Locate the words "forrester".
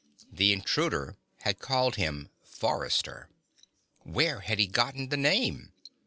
2.43-3.29